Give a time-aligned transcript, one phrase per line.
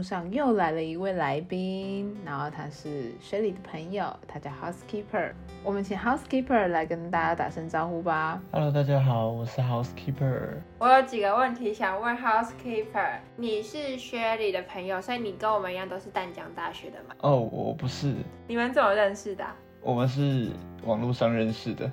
[0.00, 5.32] 目上又来了一位来宾，然后他是 Shelly 的朋友，他叫 Housekeeper。
[5.62, 8.40] 我们请 Housekeeper 来跟大家打声招呼吧。
[8.50, 10.54] Hello，大家好，我是 Housekeeper。
[10.78, 13.18] 我有几个问题想问 Housekeeper。
[13.36, 17.14] 你是 Shelly 的朋友，所以你跟我们一样都是淡江大学的吗？
[17.20, 18.14] 哦，我不是，
[18.48, 20.48] 你们怎么认识的啊、我们是
[20.84, 21.92] 网络上认识的，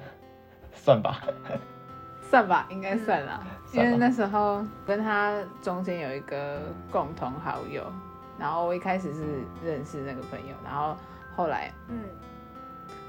[0.71, 1.27] 算吧。
[2.29, 3.41] 算吧，应该算啦，
[3.71, 6.59] 因为那时候跟他中间有一个
[6.91, 7.83] 共同好友，
[8.37, 9.21] 然后我一开始是
[9.63, 10.95] 认识那个朋友，然后
[11.35, 11.99] 后来嗯，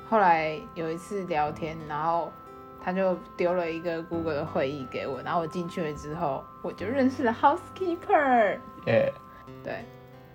[0.08, 2.32] 后来有一次聊天，然后
[2.80, 8.58] 他就丢了一个 Google 的会议给我，然后我进去了之后，我就认识了 Housekeeper。
[8.86, 9.12] 耶、
[9.64, 9.84] 对，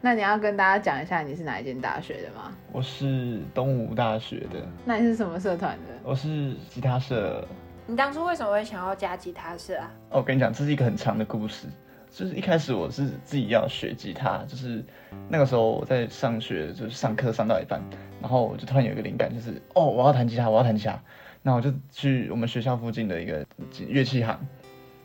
[0.02, 2.52] 那你要跟大家讲一下你是哪一间大学的吗？
[2.72, 5.94] 我是东吴大学的，那你是什么社团的？
[6.04, 7.48] 我是吉他社。
[7.94, 9.92] 你当初为什么会想要加吉他社啊？
[10.10, 11.68] 哦，我跟你讲，这是一个很长的故事。
[12.10, 14.84] 就是一开始我是自己要学吉他，就是
[15.30, 17.80] 那个时候我在上学，就是上课上到一半，
[18.20, 21.00] 然后我就突然有一个灵感，就是哦，我要弹吉他，我要弹吉他。
[21.44, 23.46] 那我就去我们学校附近的一个
[23.88, 24.40] 乐器行，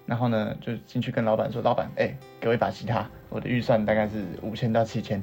[0.07, 5.23] 然后呢就进去跟老板说，老板，哎、给我一把吉他，我的预算大概是五千到七千。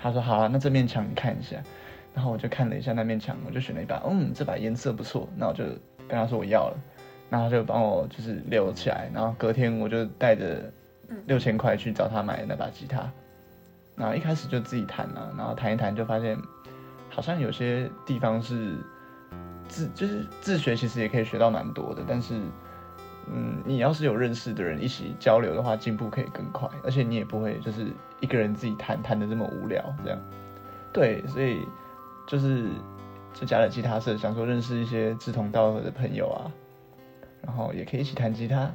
[0.00, 1.62] 他说好啊，那这面墙你看一下。
[2.12, 5.62] 然后我就看了一下那面墙，我就选了一把，嗯，这把颜色不错，那我就
[6.08, 6.76] 跟他说我要了。
[7.30, 10.72] 然后他就帮我就是留起来，然后隔天我就带着
[11.26, 13.06] 六千块去找他买那把吉他，
[13.94, 16.38] 然后一开始就自己弹啊，然后弹一弹就发现
[17.10, 18.76] 好像有些地方是
[19.68, 22.34] 自就是自学，其实也可以学到蛮多的，但是
[23.30, 27.88] 嗯，你要是有认识的人一起交流的话，进步可以更快，而且你也不会就是
[28.20, 30.18] 一个人自己弹弹的这么无聊这样。
[30.94, 31.68] 对，所以
[32.26, 32.70] 就是
[33.38, 36.50] 就加了吉他社，想说认识一些志同道合的朋友啊，
[37.42, 38.68] 然后也可以一起弹吉他，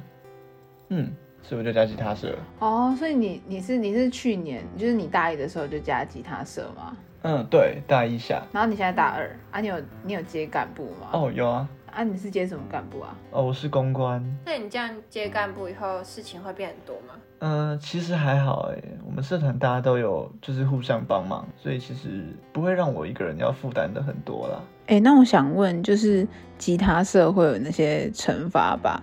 [0.88, 2.34] 嗯，所以我就加吉他社。
[2.60, 6.96] 哦，所以你你是你是去年就是你大一的时候就加吉他社吗？
[7.22, 8.42] 嗯，对，大一下。
[8.52, 9.60] 然后你现在大二啊？
[9.60, 11.08] 你有你有接干部吗？
[11.12, 13.16] 哦，有啊，啊，你是接什么干部啊？
[13.30, 14.20] 哦，我是公关。
[14.44, 17.14] 那你这样接干部以后，事情会变很多吗？
[17.38, 24.60] 嗯、其实还好哎，我们社团大家都有就是互相帮忙，所以其实不会让我一个人要负担的很多啦。
[24.86, 26.26] 哎，那我想问，就是
[26.58, 29.00] 吉他社会有那些惩罚吧？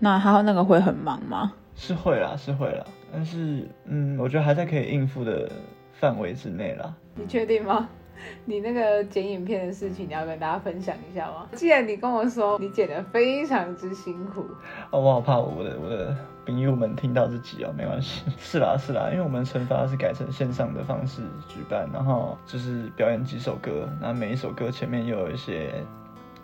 [0.00, 1.52] 那他那个会很忙吗？
[1.76, 5.48] 是会啦，是会啦，但是嗯，我觉得还在可以应付的
[5.92, 6.92] 范围之内啦。
[7.14, 7.88] 你确定吗？
[8.44, 11.46] 你那个剪影片的事情，你要跟大家分享一下吗？
[11.52, 14.46] 既然你跟我说你剪的非常之辛苦，
[14.90, 16.16] 哦，我好怕我的我的
[16.46, 25.72] 朋友们听到这集哦，没关系， 是啦是啦，因为我们惩罚是改成线上的方式举办，然后就是表演几首歌，然后每一首歌前面又有一些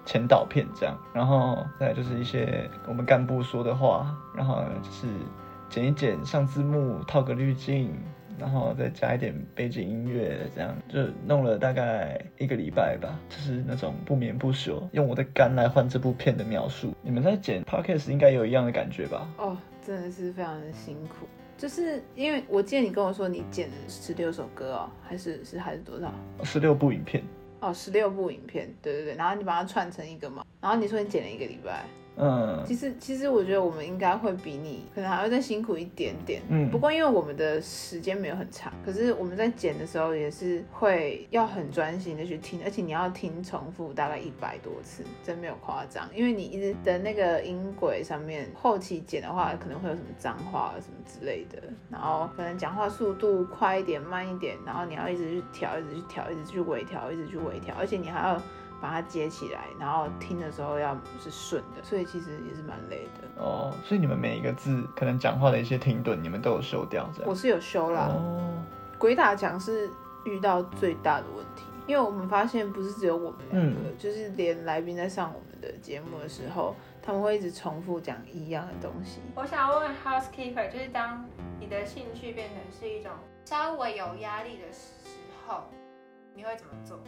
[0.04, 5.06] 前导片这样，然后再就是一些我们干部说的话，然后就是
[5.68, 7.92] 剪一剪，上字幕，套个滤镜。
[8.40, 16.94] 然后再加一点背景音乐，这样就弄了大概一个礼拜吧，就是那种不眠不休，用我的肝来换这部片的描述。
[17.02, 19.28] 你们在剪 podcast 应该有一样的感觉吧？
[19.36, 19.56] 哦，
[19.86, 21.26] 真的是非常的辛苦。
[21.58, 26.10] 就是因为我记得你跟我说你剪了十六首歌哦，还是是还是多少？
[26.42, 27.22] 十六部影片，
[27.60, 31.84] 哦，十六部影片，对对对，然后你把它串成一个嘛，然后你说你剪了一个礼拜，
[32.20, 32.62] 嗯。
[32.66, 36.70] 其实其实我觉得我们应该会比你可能还要再辛苦一点点，嗯。
[36.70, 58.40] 不过因为我们的时间没有很长，可是我们在剪的时候也是会要很专心的去听，而且你要听重复大概一百多次，真没有夸张，因为你一直的那个音轨上面后期剪的话可能会有什么脏话什么之类的，然后可能讲话速度快一点慢一点，然后你要一直去调，一直去调，一直去微调，一直去微调，而且你还要。
[58.80, 63.42] 把它接起来，然后听的时候要是顺的，所以其实也是蛮累的。
[63.42, 67.34] 哦，所以你们每一个字可能讲话的一些停顿，你们都有修掉这样我。
[67.34, 68.54] 是有修啦，哦，
[68.98, 69.90] 鬼打墙是
[70.24, 79.20] 遇到最大的问题，因为我们发现不是只有我们两个，嗯就是连来宾在上我们的节目的时候，他们会一直重复讲一样的东西。
[79.34, 81.24] 我想问 Housekeeper，就是当
[81.58, 83.10] 你的兴趣变成是一种
[83.44, 84.92] 稍微有压力的时
[85.46, 85.64] 候，
[86.34, 86.98] 你会怎么做？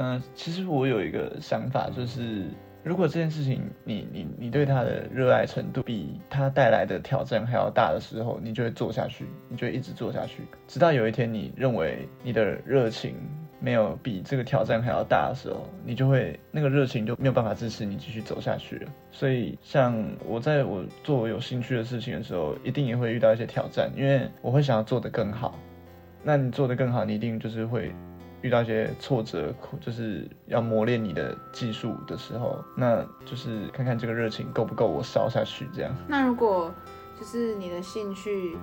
[0.00, 2.44] 嗯、其实我有一个想法，就是
[2.84, 13.16] 如果这件事情你你你对它的热爱程度比它带来的挑战还要大的时候，你就会做下去，你就会一直做下去，直到有一天你认为你的热情
[13.58, 18.88] 没有比这个挑战还要大的时候，你就会那个热情就没有办法支持你继续走下去了。
[19.10, 25.58] 所以，像我在我做我有兴趣的事情的时候，一定也会遇到一些挑战，因为我会想要做得更好。
[26.22, 27.92] 那你做得更好，你一定就是会
[28.42, 35.92] 遇到一些挫折，就是要磨练你的技术的时候，那就是看看这个热情够不够我烧下去，这样。
[36.06, 36.72] 那如果
[37.18, 38.56] 就是你的兴趣，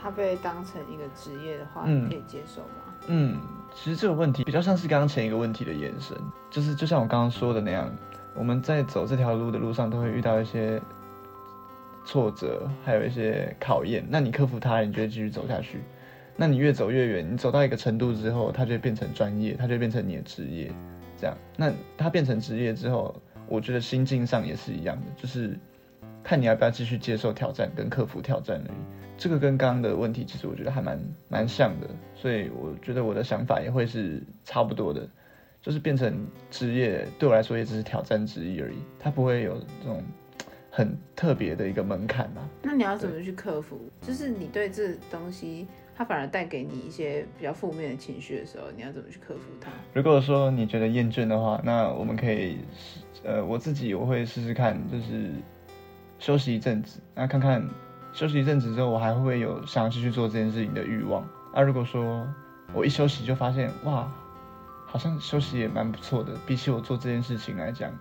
[0.00, 2.94] 它被当成一个职业的话，嗯你可以接受吗？
[3.08, 3.38] 嗯，
[3.74, 6.16] 其实这个问题比较像是刚刚前一个问题的延伸，
[6.50, 7.90] 就是就像我刚刚说的那样，
[8.34, 10.80] 我们在走这条路的路上都会遇到一些
[12.04, 14.06] 挫折，还有一些考验。
[14.08, 15.80] 那你克服它，你就会继续走下去。
[16.36, 20.70] 那你越走越远，你走到一个程度之后，它就变成专业，它就变成你的职业。
[21.18, 23.14] 这样，那它变成职业之后，
[23.46, 25.54] 我觉得心境上也是一样的，就是
[26.22, 28.78] 看你要不要继续接受挑战跟克服挑战而已。
[29.18, 30.98] 这个跟刚刚的问题其实我觉得还蛮
[31.28, 35.06] 蛮像的，所以我觉得我的想法也会是差不多的，
[35.60, 40.02] 就是变成职业对我来说也只是挑战之一而已，它不会有这种
[40.70, 42.48] 很特别的一个门槛吧。
[42.62, 43.78] 那你要怎么去克服？
[44.00, 45.66] 就是你对这东西，
[46.00, 49.68] 它反而带给你一些比较负面的情绪的时候，你要怎么去克服它？
[49.92, 52.60] 如果说你觉得厌倦的话，那我们可以，
[53.22, 55.30] 呃，我自己我会试试看，就是
[56.18, 57.62] 休息一阵子，那看看
[58.14, 61.22] 休息一阵子之后，我还会不会有想要继续做这件事情的欲望。
[61.54, 62.26] 那如果说
[62.72, 64.10] 我一休息就发现，哇，
[64.86, 67.92] 好像休息也蛮不错的，比起我做这件事情来讲，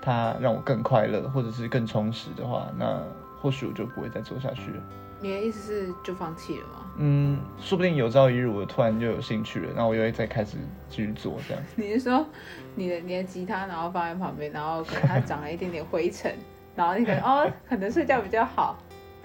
[0.00, 3.00] 它让我更快乐或者是更充实的话，那
[3.40, 4.82] 或许我就不会再做下去了。
[5.20, 6.81] 你的意思是就放弃了吗？
[6.98, 10.56] 嗯，说不定有朝一日我突然就有兴趣了，那我又会再开始
[10.88, 11.62] 继续做这样。
[11.74, 12.26] 你是说
[12.74, 16.34] 你的你的吉他，然后放在旁边，然后可能它长了一点点灰尘，
[16.76, 18.76] 然后你可能哦，可能睡觉比较好，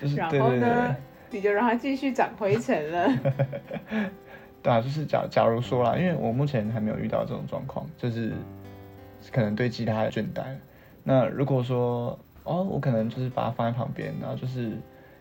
[0.00, 0.68] 就是然对对对。
[0.68, 0.96] 后呢，
[1.30, 3.08] 你就让它继续长灰尘了。
[4.62, 8.32] 对啊，就是假假如说啦，因为我目前还没有遇到这种状况，就是
[9.32, 10.42] 可能对吉他有倦怠。
[11.04, 14.72] 那如果说哦，我可能就是把它放在旁边，然后就是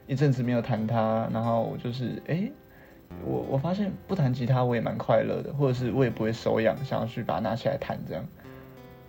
[0.07, 2.52] 一阵子没有弹它，然后我就是哎，
[3.24, 8.24] 我我发现不弹吉他我也蛮快乐的，或者是我也不会手痒，想要去把它拿起来弹这样。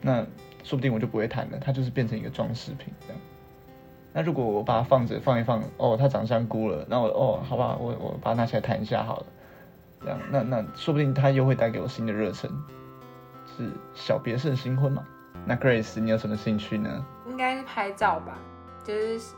[0.00, 0.24] 那
[0.62, 3.20] 说不定我就不会弹了，它就是变成一个装饰品这样。
[4.12, 9.26] 那如果我把它放着放一放，哦，它长香菇了，那我哦，好吧，我我把它拿起来弹一下好了。
[10.00, 12.50] 这样，那那说不定它又会带给我新的热忱，
[13.56, 15.04] 是小别胜新婚嘛？
[15.44, 17.04] 那 Grace，你有什么兴趣呢？
[17.28, 18.38] 应该是拍照吧，
[18.84, 19.34] 就是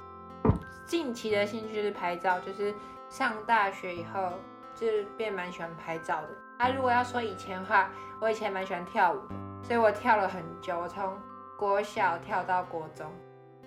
[0.88, 2.74] 近期的兴趣是拍照，就是
[3.10, 4.32] 上大学以后
[4.74, 6.28] 就是变蛮喜欢拍照的。
[6.56, 7.90] 啊，如果要说以前的话，
[8.22, 9.18] 我以前蛮喜欢跳舞，
[9.62, 11.14] 所以我跳了很久，我从
[11.58, 13.06] 国小跳到国中，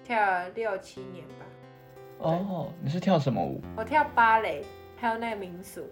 [0.03, 1.45] 跳了六七年吧。
[2.17, 3.61] 哦，你是跳什么舞？
[3.77, 4.65] 我跳芭蕾，
[4.97, 5.87] 还有那个民俗。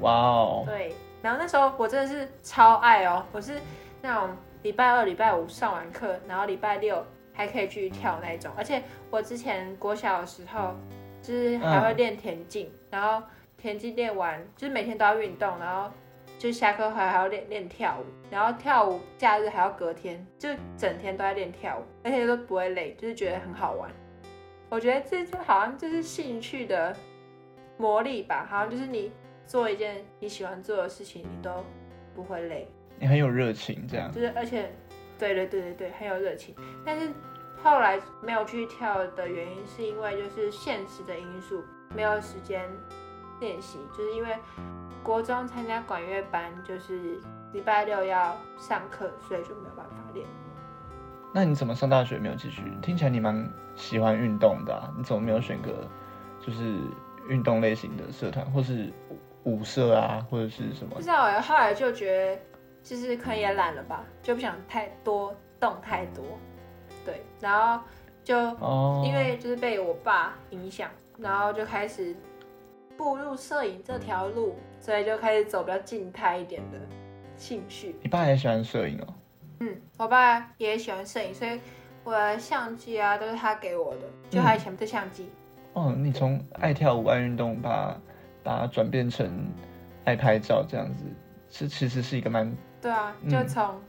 [0.00, 3.60] 哇哦，对，然后那时候我真的是超爱哦，我是
[4.00, 8.52] 那种礼拜二、礼拜五上完课，然后礼拜六还可以去跳那种。
[8.56, 10.74] 而且我之前国小的时候，
[11.20, 13.26] 就是还会练田径，然后
[13.56, 15.90] 田径练完就是每天都要运动，然后
[16.38, 23.90] 就下课还还要练练跳舞，然后跳舞假日还要隔天，就整天都在练跳舞，而且都不会累，就是觉得很好玩。
[24.68, 26.96] 我觉得这就好像就是兴趣的
[27.76, 29.12] 魔力吧，好像就是你。
[29.44, 31.50] 做一件你喜欢做的事情，你都
[32.14, 32.66] 不会累，
[32.98, 34.72] 你很有热情，这样就是而且，
[35.22, 36.52] 对对对对对，很有热情。
[36.84, 37.12] 但是
[37.62, 41.62] 后来没有去跳的原因，是因为就是现实的因素，
[41.94, 42.68] 没有时间
[43.38, 44.36] 练习，就是因为
[45.00, 47.20] 国中参加管乐班，就是
[47.52, 50.26] 礼拜六要上课，所以就没有办法练。
[51.32, 52.62] 那你怎么上大学没有继续？
[52.82, 55.88] 听起来你蛮喜欢运动的、啊，你怎么没有选个
[56.40, 56.80] 就是
[57.28, 58.92] 运动类型的社团，或是？
[59.44, 60.94] 舞社啊，或者是什么？
[60.94, 62.40] 不知道哎，后来就觉得
[62.82, 66.24] 就是可能也懒了吧，就不想太多动太多，
[67.04, 67.82] 对，然后
[68.24, 72.14] 就哦，因为就是被我爸影响，然后就开始
[72.96, 76.78] 步入摄影这条路，所以就开始走比较静态一点的
[77.36, 77.96] 兴趣。
[78.02, 79.14] 你爸也喜欢摄影哦？
[79.60, 81.60] 嗯，我爸也喜欢摄影，所以
[82.04, 85.30] 我的相机啊都是他给我的，就他以前的相机。
[85.72, 87.96] 哦，你从爱跳舞、爱运动把。
[88.44, 89.48] 把它转变成
[90.04, 91.04] 爱拍照这样子，
[91.48, 93.80] 是其实是一个蛮对啊，就从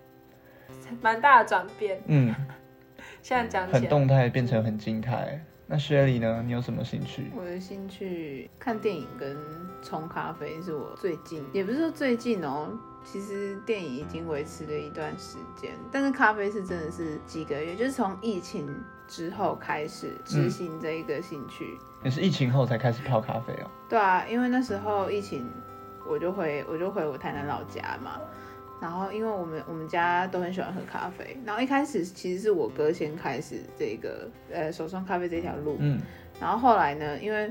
[1.02, 2.02] 蛮大的转变。
[2.06, 2.34] 嗯，
[3.24, 5.44] 现在讲很动态变成很静态。
[5.66, 6.44] 那雪莉呢？
[6.46, 7.32] 你有什么兴趣？
[7.36, 9.36] 我的兴趣看电影跟
[9.82, 18.70] 冲咖啡是我最近，也不是说最近哦，其实电影已经维持了一段时间，但是咖啡是真的是几个月，就是从疫情
[19.08, 21.80] 之后开始执行这一个兴趣。
[22.04, 23.72] 你是疫情后才开始泡咖啡哦？
[23.90, 25.50] 对啊，因为那时候疫情，
[26.06, 28.20] 我就回我就回我台南老家嘛。
[28.84, 36.02] 然后因为我们我们家都很喜欢喝咖啡，然后一开始其实是我哥先开始这个呃手冲咖啡这条路，嗯，
[36.38, 37.50] 然后后来呢，因为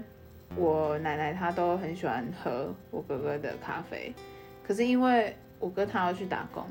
[0.56, 4.12] 我奶奶她都很喜欢喝我哥哥的咖啡，
[4.62, 6.62] 可是因为我哥他要去打工，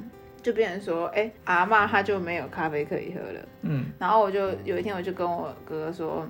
[0.44, 6.28] 就变成说，哎，阿妈她就没有咖啡可以喝了，嗯，然后我就有一天我就跟我哥哥说。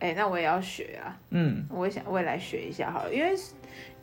[0.00, 3.34] 哎、那我也要学啊，嗯，我也想我也来学一下好了，因为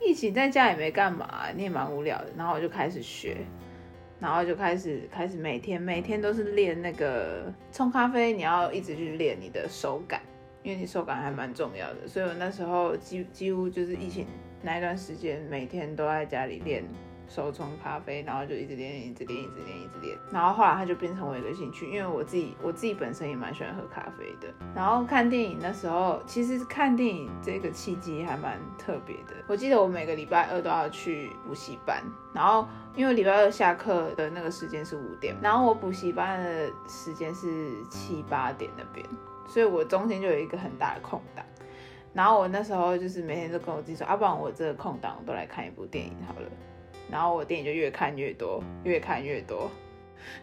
[0.00, 3.36] 疫情在家也没干嘛，你也蛮无聊的，然后我就开始学，
[4.18, 10.20] 然后就开始开始每天每天都是练那个冲咖啡，你要一直去练你的手感，
[10.64, 14.26] 因为你手感还蛮重要的，所以我那时候几几乎就是疫情
[14.60, 16.82] 那一段时间，每天都在家里练
[17.34, 20.18] 手冲咖啡，然后就一直练，一直练，一直练，一直练。
[20.30, 24.52] 然后后来它就变成我一个兴趣，因为我自己我自己本身也蛮喜欢喝咖啡的。
[24.74, 29.32] 然后看电影那时候，其实看电影这个契机还蛮特别的。
[29.46, 32.02] 我记得我每个礼拜二都要去补习班，
[32.34, 37.48] 然后因为礼拜二下课的那个时间是五点，然后我补习班的时间是
[37.90, 39.06] 七八点那边，
[39.48, 41.42] 所以我中间就有一个很大的空档。
[42.12, 46.46] 然后我那时候就是每天都跟我自己说，要、啊、不然我这个空档我都来看一部电影好了。
[47.12, 49.70] 然后我电影就越看越多，越看越多，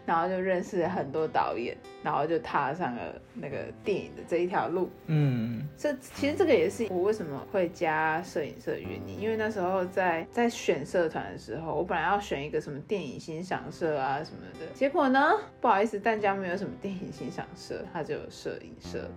[0.05, 4.87] 然后就认识了很多导演，然后就踏上了那个电影的这一条路。
[5.07, 19.09] 嗯，这其实这个也是我为什么会加摄影社的原因，因为那时候在在选社团的时候，我本来要选一个什么电影欣赏社啊什么的，结果呢，不好意思，淡江没有什么电影欣赏社，它只有摄影社，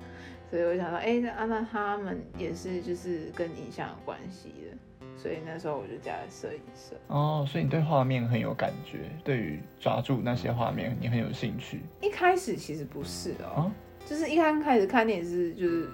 [0.51, 4.77] 所以我想说，哎，那那他们也是就是跟影像有关系的。
[5.23, 6.97] 所以那时候我就加了摄影社。
[7.07, 11.81] 哦，所以你对画面很有感觉，对于抓住那些画面你很有兴趣。
[12.01, 13.73] 一开始其实不是哦，哦
[14.05, 15.89] 就是一刚开始看电影是就是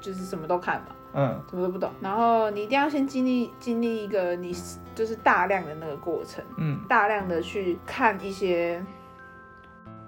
[0.00, 4.52] 就是什么都看嘛，嗯什么都不懂，然后你一定要先经历经历一个你
[4.92, 8.84] 就是大量的那个过程，嗯大量的去看一些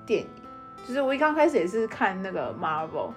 [0.05, 0.29] 电影。
[0.87, 3.13] 就是我一刚开始也是看那个 Marvel。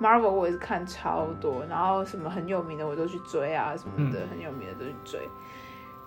[0.00, 5.20] Marvel 我也是看超多，然后什么很有名的我都去追啊，什么的、嗯很有名的都去追，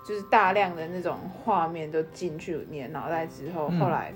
[0.05, 4.13] 就是大量的那种画面都进去你的脑袋之后，嗯后来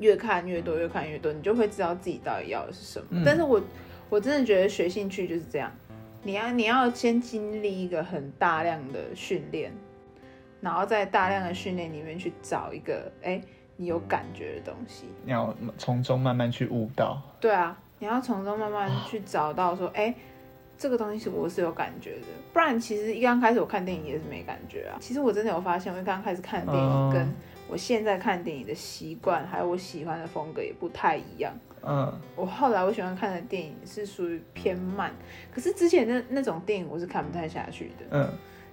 [0.00, 3.06] 越看越多，越看越多，你就会知道自己到底要的是什么。
[3.10, 3.60] 嗯但是我
[4.08, 5.70] 我真的觉得学兴趣就是这样，
[6.22, 9.72] 你要你要先经历一个很大量的训练，
[10.60, 13.40] 然后在大量的训练里面去找一个哎
[13.76, 15.04] 你有感觉的东西。
[15.24, 17.20] 你要从中慢慢去悟到。
[17.40, 20.14] 对啊，你要从中慢慢去找到说，哎、
[20.76, 24.98] 这个东西是我是有感觉的，不然其实一刚开始我看电影也是没感觉啊。
[25.00, 27.26] 其实我真的有发现，我一刚开始看电影哦跟
[27.66, 31.50] 我现在看电影的习惯，还有我喜欢的风格也不太一样。
[31.82, 35.10] 嗯我后来我喜欢看的电影是属于偏慢，
[35.50, 38.28] 可是之前那那种电影我是看不太下去的，嗯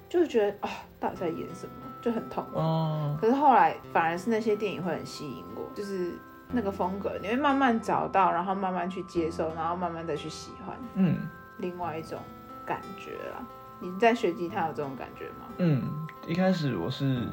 [0.09, 0.69] 就是觉得啊、
[0.99, 2.59] 到底在演什么，就很痛苦。
[2.59, 6.11] 哦可是后来反而是那些电影会很吸引我，就是
[6.53, 11.17] 那个风格，你会慢慢找到，然后慢慢去接受，然后慢慢再去喜欢嗯
[11.57, 12.19] 另外一种
[12.65, 13.45] 感觉啦。
[13.79, 15.47] 你在学吉他有这种感觉吗？
[15.57, 15.83] 嗯，
[16.27, 17.23] 一开始我是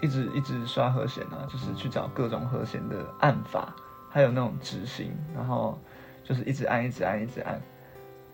[0.00, 3.74] 一直一直刷和弦啊，就是去找各种和弦的按法，
[4.08, 5.78] 还有那种指型，然后
[6.24, 7.60] 就是一直按一直按一直按，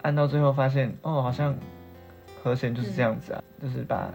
[0.03, 1.53] 按到最后发现哦，好像
[2.45, 4.09] 和弦就是这样子啊，就是把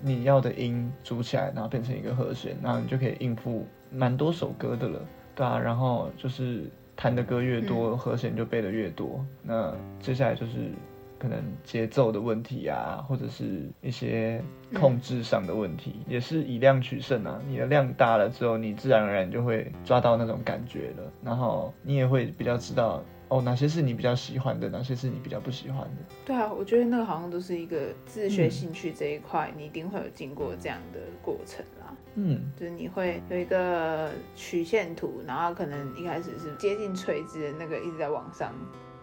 [0.00, 5.00] 你要的音组起来，然后变成一个和弦，然后你就可以应付蛮多首歌的了，
[5.34, 6.64] 对啊，然后就是
[6.96, 10.70] 弹的歌越多，和弦就背的越多，那接下来就是
[11.18, 14.42] 可能节奏的问题啊，或者是一些
[14.74, 17.40] 控制上的问题，也是以量取胜啊。
[17.48, 25.96] 你的量大了之后，你自然而然就会抓到那种感觉了，然后你也会比较知道哦，哪些是你比较喜欢的，哪些是你比较不喜欢的。
[26.24, 31.94] 对啊，我觉得那个好像都是一个自学兴趣这一块，你一定会有经过这样的过程啦。
[32.18, 32.52] 嗯。
[32.56, 38.52] 就是你会有一个曲线图，然后可能一开始是接近垂直的那个一直在往上、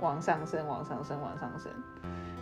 [0.01, 1.71] 往上升、往上升、往上升，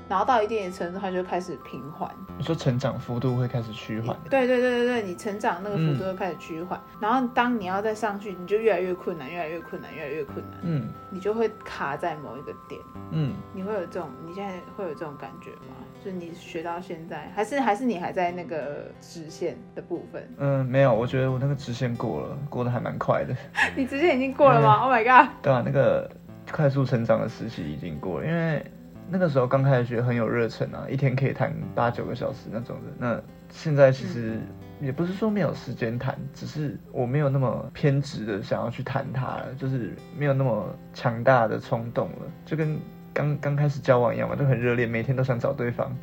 [0.09, 2.09] 然后到一定的程度，它就开始平缓。
[2.37, 12.81] 你说成长幅度会开始趋缓，对对对对对，你成长那个幅度会开始趋缓，然后当你要再上去，你就越来越困难，越来越困难，越来越困难，嗯你就会卡在某一个点。
[13.11, 15.75] 嗯，你会有这种，你现在会有这种感觉吗？
[16.03, 20.27] 就是你学到现在，还是还是你还在那个直线的部分？
[20.37, 23.35] 嗯，没有，我觉得我那个直线过了，过得还蛮快的。
[23.77, 25.29] 你直线已经过了吗、o h my god！
[25.41, 26.09] 对啊，那个
[26.51, 28.65] 快速成长的时期已经过了，因为
[29.09, 32.91] 那个时候刚开始学很有热忱啊，一天可以弹八九个小时那种的。
[32.97, 34.39] 那现在其实
[34.81, 42.79] 也不是说没有时间弹，只是我没有那么偏执的想要去弹它了，就是没有那么强大的冲动了，就跟
[43.13, 45.95] 刚刚开始交往一样嘛，就很热烈，每天都想找对方，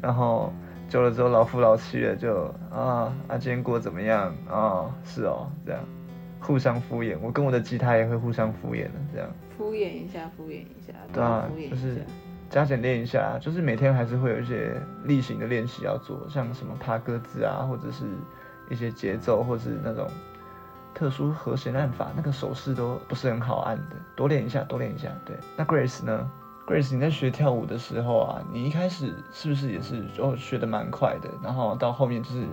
[0.00, 0.52] 然后。
[0.90, 5.80] 久了之后老夫老妻了就，啊啊今天过得怎么样啊是哦这样，
[6.40, 9.30] 互相敷衍，我跟我的吉他也会互相敷衍的这样。
[9.56, 11.76] 敷衍一下，敷衍一下，对啊敷衍一下。
[11.76, 12.04] 就是
[12.50, 18.04] 加减练一下，就是每天还是会有一些例行的练习要做，像什么爬格子啊，或者是
[18.68, 20.06] 一些节奏，或是那种
[20.92, 25.08] 特殊和弦按法，那个手势都不是很好按的，多练一下，多练一下。
[25.24, 26.30] 对，那 Grace 呢
[26.66, 32.44] ？Grace，你在学跳舞的时候啊，你一开始是不是也是哦学的蛮快的，然后到后面就是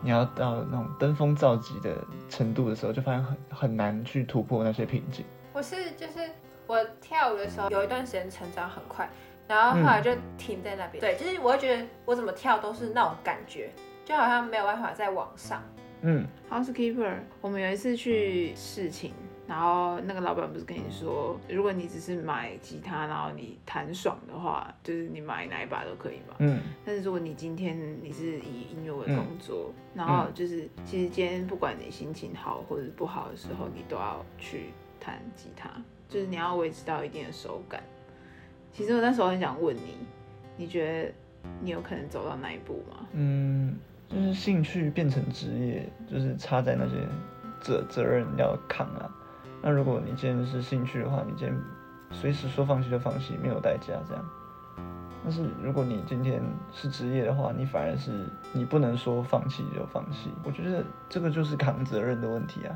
[0.00, 1.94] 你要到那种登峰造极的
[2.28, 5.24] 程度的时候，就发现很很难去突破那些瓶颈。
[5.52, 6.30] 我是就是
[6.66, 9.08] 我跳舞的时候有一段时间成长很快，
[9.48, 11.00] 然后后来就停在那边。
[11.00, 13.70] 对，就是我会觉得我怎么跳都是那种感觉，
[14.04, 15.62] 就好像没有办法再往上。
[16.02, 19.12] 嗯，Housekeeper，我们有一次去试琴，
[19.46, 26.34] 然后那个老板不是跟你说，如果你只是买吉他，然后你弹爽的话，就是你买哪一把都可以嘛。
[26.40, 35.70] 嗯但是如果你今天你是以音乐为工作，然后就是其实今天不管你心情好或者不好的时候，你都要去弹吉他，
[36.08, 37.80] 就是你要维持到一定的手感。
[38.72, 39.98] 其实我那时候很想问你，
[40.56, 41.12] 你觉得
[41.60, 43.06] 你有可能走到那一步吗？
[43.12, 43.76] 嗯，
[44.08, 46.94] 就是兴趣变成职业，就是差在那些
[47.60, 49.14] 责责任要扛啊。
[49.60, 51.56] 那如果你今天是兴趣的话，你今天
[52.10, 54.24] 随时说放弃就放弃，没有代价这样。
[55.22, 58.10] 但是如果你今天是职业的话，你反而是
[58.52, 60.30] 你不能说放弃就放弃。
[60.42, 62.74] 我觉得这个就是扛责任的问题啊。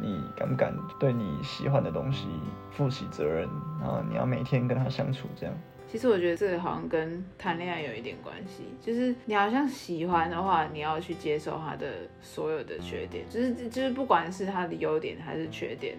[0.00, 2.26] 你敢不敢对你喜欢的东西
[2.70, 3.48] 负起责任？
[3.80, 5.54] 然后你要每天跟他相处这样。
[5.86, 11.86] 其实我觉得这个好像跟谈恋爱有一点关系，就是你好像喜欢的话，你要去接受他的
[12.20, 15.96] 所有的缺点，就是就是不管是他的优点还是缺点，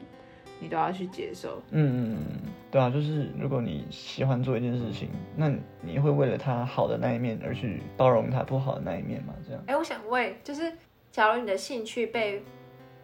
[0.62, 1.62] 你都要去接受。
[1.72, 9.34] 嗯嗯嗯，对啊，就是如果你喜欢做一件事情，那你会为了他好的那一面而去包容他不好的那一面吗？
[9.46, 9.62] 这样？
[9.68, 10.72] 哎，我想问，就是
[11.12, 12.42] 假如你的兴趣被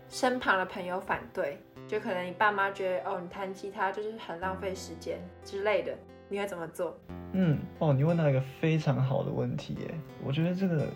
[0.10, 5.94] 身旁的朋友反对，就可能你爸妈觉得哦，你弹吉他就是很浪费时间之类的，
[6.30, 6.98] 你会怎么做？
[7.34, 9.94] 嗯，哦，你问到一个非常好的问题耶。
[10.24, 10.88] 我觉得这个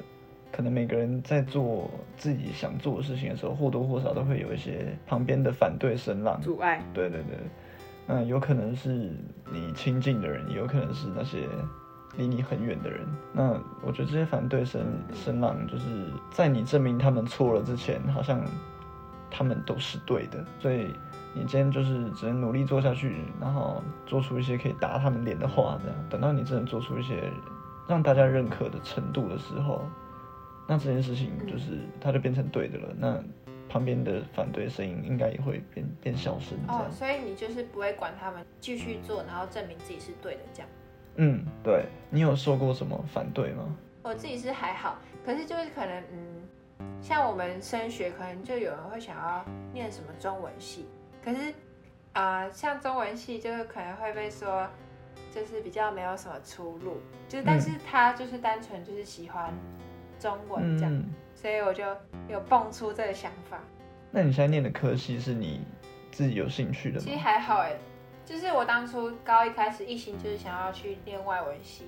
[0.52, 6.40] 可能每个人在做自己想做的事情的时候，或多或少都会有一些旁边的反对声浪。
[6.42, 7.38] 阻碍，对对对，
[8.08, 9.12] 嗯，有可能是
[9.52, 11.48] 你亲近的人，也有可能是那些
[12.16, 13.06] 离你很远的人。
[13.34, 14.82] 那我觉得这些反对声
[15.14, 15.86] 声浪，就是
[16.32, 18.42] 在你证明他们错了之前，好像
[19.32, 20.94] 他们都是对的，所以
[21.34, 25.98] 你今天就是只能努力做下去，然后做出一些可以打他们脸的话，这样。
[26.10, 27.32] 等到你真的做出一些
[27.88, 29.88] 让大家认可的程度的时候，
[30.68, 32.90] 那这件事情就是它就变成对的了。
[32.98, 33.18] 那
[33.70, 36.58] 旁边的反对声音应该也会变变小声。
[36.68, 40.70] 哦，所以你就是不会管他们，继续做，然后证明自己是对的这样。
[41.16, 43.64] 嗯，对你有受过什么反对吗？
[44.04, 46.31] 我自己是还好，可是就是可能，嗯，
[47.02, 50.88] 像我们升学，可能就有人会想要念什么中文系，
[51.24, 51.52] 可是
[52.14, 54.68] 啊、呃像中文系就是可能会被说，
[55.34, 59.52] 就是比较没有什么出路，就是但是他就是单纯就是喜欢
[60.20, 61.84] 中文这样，嗯，所以我就
[62.30, 63.60] 有蹦出这个想法。
[64.12, 65.62] 那你现在念的科系是你
[66.12, 67.22] 自己有兴趣的吗其实吗？
[67.24, 67.74] 还好哎，
[68.26, 71.88] 就是我当初高一开始一心就是想要去念外文系，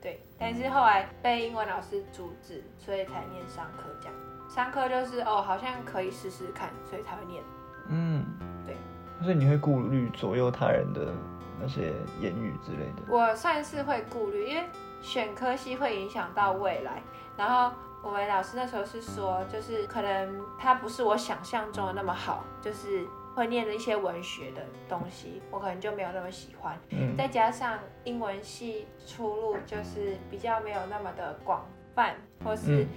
[0.00, 4.14] 对，但是后来被英文老师阻止，所以才念商科这样。
[4.54, 7.42] 商科就是哦，好像可以试试看，所以才会念。
[7.88, 8.22] 嗯，
[8.66, 8.76] 对。
[9.22, 11.14] 所以你会顾虑左右他人的
[11.58, 13.02] 那些言语之类的。
[13.08, 14.64] 我算是会顾虑，因为
[15.00, 17.00] 选科系会影响到未来。
[17.34, 26.78] 然后我们老师那时候是说，就是可能他不是我想象中的那么好，就是会念的一些文学的东西，我可能就没有那么喜欢。
[26.90, 32.88] 嗯再加上英文系出路就是比较没有那么的广泛，或是嗯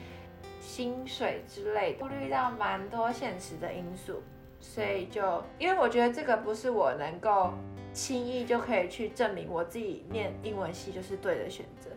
[0.66, 4.22] 薪水之类的，顾虑到蛮多现实的因素，
[4.60, 7.54] 所以就因为我觉得这个不是我能够
[7.94, 11.90] 轻易就可以去证明我自己念英文系就是对的选择，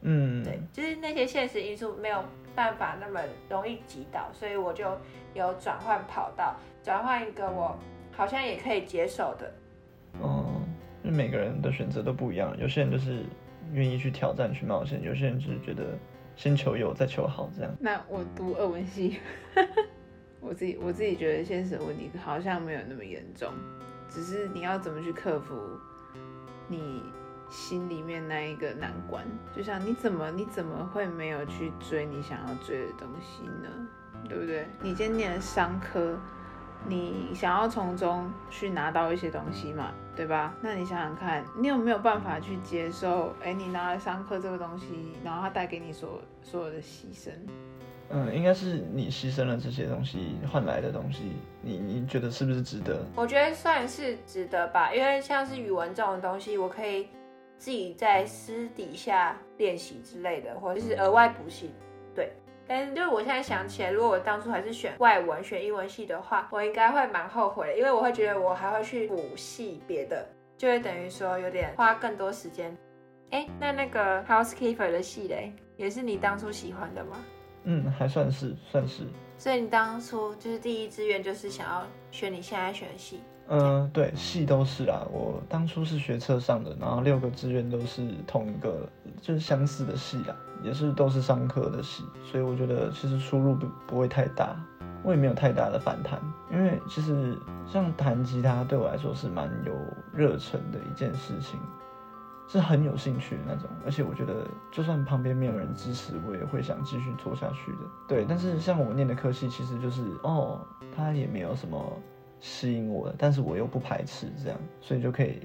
[0.00, 2.22] 嗯，对，就是那些现实因素没有
[2.56, 4.84] 办法那么容易击倒，所以我就
[5.32, 7.78] 有转换跑道，转换一个我
[8.10, 9.54] 好像也可以接受的。
[10.20, 10.60] 哦，
[11.04, 13.24] 就每个人的选择都不一样，有些人就是
[13.72, 15.96] 愿意去挑战、去冒险，有些人只是觉得
[16.36, 17.72] 先求有再求好这样。
[17.80, 19.20] 那我读俄文系，
[20.40, 23.52] 我自己我自己觉得现实的问题好像没有那么严重，
[24.08, 25.54] 只是你要怎么去克服
[26.68, 27.02] 你
[27.50, 29.24] 心里面那一个难关。
[29.54, 33.88] 就像你怎么你怎么会没有去追你想要追的东西呢？
[34.28, 34.66] 对不对？
[34.80, 36.18] 你今天念了商科，
[36.88, 40.54] 你想要从中去拿到一些东西嘛，对吧？
[40.60, 43.32] 那你想想看，你有没有办法去接受？
[43.42, 47.30] 哎，你拿了上课这个东西，然后它带给你所所有的牺牲。
[48.10, 53.02] 嗯，应该是你牺牲了这些东西换来的东西，你你觉得是不是值得？
[53.16, 57.08] 我觉得算是值得吧，因为像是语文这种东西，我可以
[57.56, 61.70] 自己在私底下练习之类的，或者是额外补习。
[62.14, 62.30] 对，
[62.66, 72.76] 但是就是我现在想起来，如果我当初还是选外文、选英文系的话，我应该会蛮后悔的，因为我会觉得我还会去补系别的，就会等于说有点花更多时间。
[73.30, 77.16] 哎，那那个 housekeeper 的系嘞，也是你当初喜欢的吗？
[77.64, 79.04] 嗯，还算是算是。
[79.38, 83.20] 所以你当初就是第一志愿就是想要选你现在选的系？
[83.48, 85.04] 嗯，对，系都是啦。
[85.10, 88.88] 我当初是学车上的，然后六个志愿都是同一个，
[89.20, 94.56] 就是相似的系啊，也是都是上课的戏，所以我觉得其实出入不不会太大，
[95.02, 96.20] 我也没有太大的反弹，
[96.50, 99.72] 因为其实像弹吉他对我来说是蛮有
[100.12, 101.58] 热忱的一件事情。
[102.48, 107.78] 是很有兴趣的那种，而且我觉得就算旁边没有人支持，我也会想继续做下去的。
[108.06, 110.60] 对，但是像我念的科系，其实就是哦，
[110.94, 111.80] 它也没有什么
[112.40, 115.40] 吸引我的，但是我又不排斥这样，所以就可以，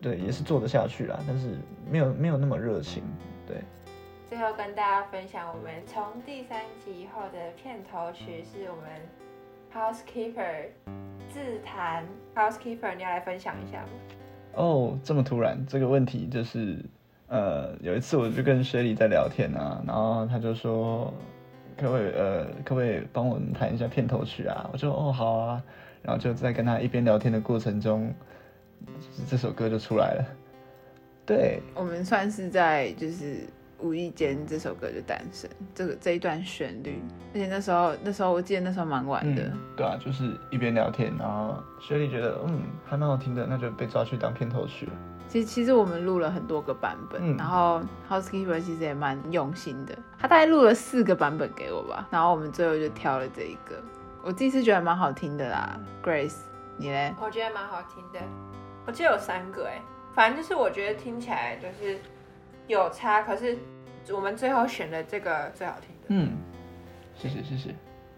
[0.00, 1.20] 对，也是做得下去啦。
[1.28, 3.04] 但是没有没有那么热情。
[3.46, 3.62] 对。
[4.28, 8.84] 最后跟大家分享，我们从第三集以后的片头曲是我们
[9.72, 10.66] Housekeeper
[11.30, 13.88] 自弹 Housekeeper，你要来分享一下吗？
[14.52, 16.76] 哦，这么突然，这个问题就是，
[17.28, 21.10] 呃，有一次我就跟雪莉在聊天啊，然后他就说，
[21.78, 24.68] 可不可以，呃，可不可以帮我们弹一下片头曲啊？
[24.70, 25.62] 我说，哦，好啊，
[26.02, 28.12] 然后就在跟他一边聊天的过程中，
[29.26, 30.24] 这首歌就出来了。
[31.24, 33.48] 对，我们算是在就是。
[33.80, 37.00] 无意间这首歌就诞生，这个这一段旋律，
[37.32, 44.92] 而且那时候那时候我记得那时候蛮晚的，对啊，就是一边聊天，然后雪莉觉得嗯还蛮好听的，那就被抓去当片头曲了。
[45.28, 53.80] 其实其实我们录了很多个版本，然后 Housekeeper 其实也蛮用心的，他大概录了四个版本给我吧，然后我们最后就挑了这一个，
[54.22, 55.78] 我自己是觉得蛮好听的啦。
[56.02, 56.38] Grace，
[56.78, 57.14] 你嘞？
[57.20, 58.18] 我觉得蛮好听的，
[58.86, 59.80] 我记得有三个哎，
[60.14, 62.00] 反正就是我觉得听起来就是。
[62.68, 63.58] 有差，可是
[64.14, 66.06] 我们最后选的这个最好听的。
[66.08, 66.36] 嗯，
[67.16, 67.74] 谢谢谢谢。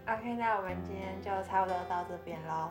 [0.06, 2.68] OK，那我们今天就差不多到这边喽。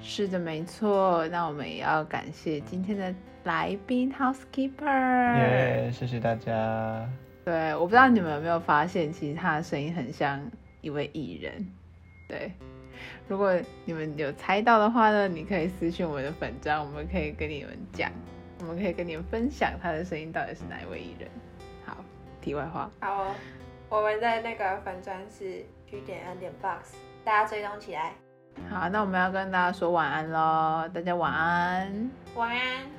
[0.00, 1.26] 是的，没错。
[1.28, 5.34] 那我们也要感谢今天的来宾 Housekeeper。
[5.38, 7.08] 耶，谢谢大家。
[7.44, 10.38] 对，我不知道你们有没有发现，其实他的声音很像
[10.82, 11.66] 一位艺人。
[12.28, 12.52] 对，
[13.26, 18.12] 如果你们有猜到的话呢，你可以私信我们的粉章，我们可以跟你们讲。
[18.60, 21.28] 我们可以跟你们分享他的声音到底是哪一位艺人。
[21.84, 21.96] 好，
[22.40, 22.90] 题外话。
[23.00, 23.34] 好，
[23.88, 26.94] 我们的那个粉砖是 G 点 N 点 Box，
[27.24, 28.12] 大家追踪起来。
[28.68, 32.10] 好，那我们要跟大家说晚安喽，大家晚安。
[32.34, 32.97] 晚安。